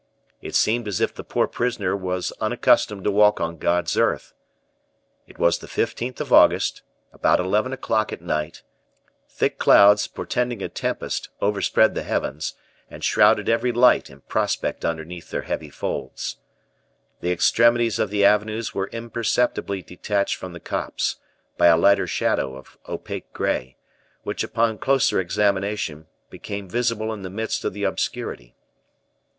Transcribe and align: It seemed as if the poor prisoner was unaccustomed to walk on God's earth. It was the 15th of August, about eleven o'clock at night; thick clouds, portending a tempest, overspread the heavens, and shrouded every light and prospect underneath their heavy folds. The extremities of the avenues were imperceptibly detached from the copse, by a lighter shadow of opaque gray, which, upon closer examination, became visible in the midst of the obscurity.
It 0.41 0.55
seemed 0.55 0.87
as 0.87 0.99
if 0.99 1.13
the 1.13 1.23
poor 1.23 1.45
prisoner 1.45 1.95
was 1.95 2.33
unaccustomed 2.41 3.03
to 3.03 3.11
walk 3.11 3.39
on 3.39 3.57
God's 3.59 3.95
earth. 3.95 4.33
It 5.27 5.37
was 5.37 5.59
the 5.59 5.67
15th 5.67 6.19
of 6.19 6.33
August, 6.33 6.81
about 7.13 7.39
eleven 7.39 7.71
o'clock 7.71 8.11
at 8.11 8.19
night; 8.19 8.63
thick 9.29 9.59
clouds, 9.59 10.07
portending 10.07 10.63
a 10.63 10.69
tempest, 10.69 11.29
overspread 11.39 11.93
the 11.93 12.01
heavens, 12.01 12.55
and 12.89 13.03
shrouded 13.03 13.47
every 13.47 13.71
light 13.71 14.09
and 14.09 14.27
prospect 14.27 14.83
underneath 14.83 15.29
their 15.29 15.43
heavy 15.43 15.69
folds. 15.69 16.37
The 17.19 17.31
extremities 17.31 17.99
of 17.99 18.09
the 18.09 18.25
avenues 18.25 18.73
were 18.73 18.89
imperceptibly 18.91 19.83
detached 19.83 20.33
from 20.35 20.53
the 20.53 20.59
copse, 20.59 21.17
by 21.57 21.67
a 21.67 21.77
lighter 21.77 22.07
shadow 22.07 22.55
of 22.55 22.75
opaque 22.89 23.31
gray, 23.33 23.77
which, 24.23 24.43
upon 24.43 24.79
closer 24.79 25.19
examination, 25.19 26.07
became 26.31 26.67
visible 26.67 27.13
in 27.13 27.21
the 27.21 27.29
midst 27.29 27.63
of 27.63 27.73
the 27.73 27.83
obscurity. 27.83 28.55